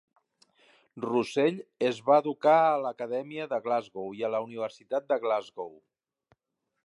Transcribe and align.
Russell 1.03 1.59
es 1.89 1.99
va 2.07 2.17
educar 2.23 2.55
a 2.61 2.79
l'Acadèmia 2.85 3.47
de 3.53 3.59
Glasgow 3.67 4.09
i 4.21 4.25
a 4.29 4.33
la 4.37 4.41
Universitat 4.49 5.09
de 5.13 5.19
Glasgow. 5.27 5.75